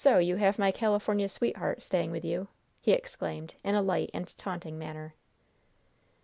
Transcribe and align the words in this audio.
So 0.03 0.17
you 0.17 0.37
have 0.37 0.57
my 0.57 0.71
Californian 0.71 1.29
sweetheart 1.29 1.83
staying 1.83 2.09
with 2.09 2.25
you?" 2.25 2.47
he 2.79 2.91
exclaimed, 2.91 3.53
in 3.63 3.75
a 3.75 3.83
light 3.83 4.09
and 4.15 4.35
taunting 4.35 4.79
manner. 4.79 5.13